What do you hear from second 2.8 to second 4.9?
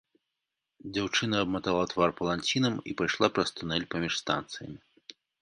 і пайшла праз тунэль паміж станцыямі.